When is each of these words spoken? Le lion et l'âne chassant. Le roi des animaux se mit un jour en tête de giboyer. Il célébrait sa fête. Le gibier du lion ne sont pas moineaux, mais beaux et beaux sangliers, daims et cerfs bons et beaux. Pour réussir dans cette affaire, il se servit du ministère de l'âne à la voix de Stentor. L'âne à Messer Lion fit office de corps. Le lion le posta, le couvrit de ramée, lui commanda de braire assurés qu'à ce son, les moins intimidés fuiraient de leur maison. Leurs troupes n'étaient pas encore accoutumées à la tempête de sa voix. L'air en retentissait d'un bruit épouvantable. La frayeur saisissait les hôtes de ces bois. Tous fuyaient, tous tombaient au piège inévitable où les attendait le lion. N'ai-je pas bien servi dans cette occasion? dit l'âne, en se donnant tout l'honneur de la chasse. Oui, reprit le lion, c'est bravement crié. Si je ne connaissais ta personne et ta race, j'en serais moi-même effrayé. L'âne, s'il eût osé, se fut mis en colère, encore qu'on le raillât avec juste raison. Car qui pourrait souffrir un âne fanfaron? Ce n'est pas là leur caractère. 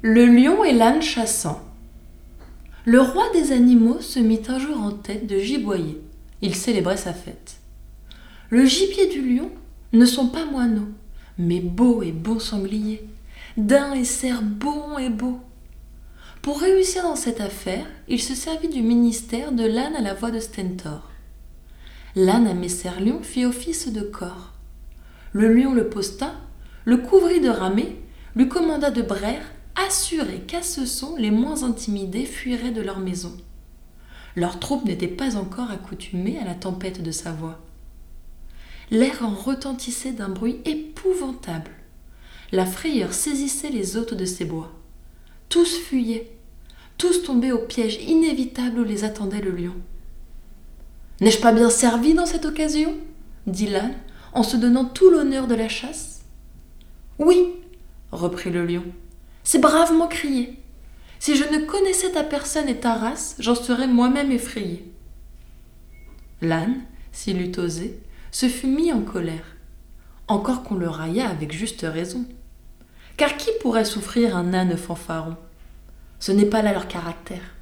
Le 0.00 0.26
lion 0.26 0.62
et 0.62 0.72
l'âne 0.72 1.02
chassant. 1.02 1.60
Le 2.84 3.00
roi 3.00 3.24
des 3.32 3.50
animaux 3.50 4.00
se 4.00 4.20
mit 4.20 4.42
un 4.46 4.60
jour 4.60 4.80
en 4.80 4.92
tête 4.92 5.26
de 5.26 5.40
giboyer. 5.40 6.00
Il 6.40 6.54
célébrait 6.54 6.96
sa 6.96 7.12
fête. 7.12 7.56
Le 8.48 8.64
gibier 8.64 9.08
du 9.08 9.22
lion 9.22 9.50
ne 9.92 10.04
sont 10.04 10.28
pas 10.28 10.44
moineaux, 10.44 10.86
mais 11.36 11.58
beaux 11.58 12.04
et 12.04 12.12
beaux 12.12 12.38
sangliers, 12.38 13.08
daims 13.56 13.92
et 13.92 14.04
cerfs 14.04 14.42
bons 14.42 14.98
et 14.98 15.10
beaux. 15.10 15.40
Pour 16.42 16.60
réussir 16.60 17.02
dans 17.02 17.16
cette 17.16 17.40
affaire, 17.40 17.86
il 18.06 18.22
se 18.22 18.36
servit 18.36 18.68
du 18.68 18.82
ministère 18.82 19.50
de 19.50 19.64
l'âne 19.64 19.96
à 19.96 20.00
la 20.00 20.14
voix 20.14 20.30
de 20.30 20.38
Stentor. 20.38 21.10
L'âne 22.14 22.46
à 22.46 22.54
Messer 22.54 23.00
Lion 23.00 23.20
fit 23.24 23.46
office 23.46 23.92
de 23.92 24.02
corps. 24.02 24.52
Le 25.32 25.52
lion 25.52 25.74
le 25.74 25.88
posta, 25.88 26.34
le 26.84 26.98
couvrit 26.98 27.40
de 27.40 27.50
ramée, 27.50 28.00
lui 28.36 28.48
commanda 28.48 28.92
de 28.92 29.02
braire 29.02 29.42
assurés 29.86 30.42
qu'à 30.46 30.62
ce 30.62 30.86
son, 30.86 31.16
les 31.16 31.30
moins 31.30 31.62
intimidés 31.62 32.26
fuiraient 32.26 32.70
de 32.70 32.80
leur 32.80 32.98
maison. 32.98 33.36
Leurs 34.36 34.60
troupes 34.60 34.84
n'étaient 34.84 35.06
pas 35.08 35.36
encore 35.36 35.70
accoutumées 35.70 36.38
à 36.38 36.44
la 36.44 36.54
tempête 36.54 37.02
de 37.02 37.10
sa 37.10 37.32
voix. 37.32 37.58
L'air 38.90 39.22
en 39.22 39.34
retentissait 39.34 40.12
d'un 40.12 40.28
bruit 40.28 40.60
épouvantable. 40.64 41.70
La 42.52 42.64
frayeur 42.64 43.12
saisissait 43.12 43.70
les 43.70 43.96
hôtes 43.96 44.14
de 44.14 44.24
ces 44.24 44.44
bois. 44.44 44.72
Tous 45.48 45.76
fuyaient, 45.78 46.30
tous 46.96 47.22
tombaient 47.22 47.52
au 47.52 47.58
piège 47.58 48.02
inévitable 48.02 48.80
où 48.80 48.84
les 48.84 49.04
attendait 49.04 49.40
le 49.40 49.50
lion. 49.50 49.74
N'ai-je 51.20 51.40
pas 51.40 51.52
bien 51.52 51.70
servi 51.70 52.14
dans 52.14 52.26
cette 52.26 52.44
occasion? 52.44 52.94
dit 53.46 53.66
l'âne, 53.66 53.94
en 54.32 54.42
se 54.42 54.56
donnant 54.56 54.84
tout 54.84 55.10
l'honneur 55.10 55.46
de 55.46 55.54
la 55.54 55.68
chasse. 55.68 56.22
Oui, 57.18 57.54
reprit 58.12 58.50
le 58.50 58.64
lion, 58.64 58.84
c'est 59.48 59.60
bravement 59.60 60.08
crié. 60.08 60.62
Si 61.20 61.34
je 61.34 61.44
ne 61.44 61.64
connaissais 61.64 62.12
ta 62.12 62.22
personne 62.22 62.68
et 62.68 62.80
ta 62.80 62.92
race, 62.92 63.34
j'en 63.38 63.54
serais 63.54 63.86
moi-même 63.86 64.30
effrayé. 64.30 64.92
L'âne, 66.42 66.82
s'il 67.12 67.40
eût 67.40 67.58
osé, 67.58 67.98
se 68.30 68.46
fut 68.46 68.66
mis 68.66 68.92
en 68.92 69.00
colère, 69.00 69.56
encore 70.26 70.64
qu'on 70.64 70.74
le 70.74 70.90
raillât 70.90 71.30
avec 71.30 71.52
juste 71.52 71.80
raison. 71.80 72.26
Car 73.16 73.38
qui 73.38 73.48
pourrait 73.62 73.86
souffrir 73.86 74.36
un 74.36 74.52
âne 74.52 74.76
fanfaron? 74.76 75.38
Ce 76.18 76.30
n'est 76.30 76.44
pas 76.44 76.60
là 76.60 76.74
leur 76.74 76.86
caractère. 76.86 77.54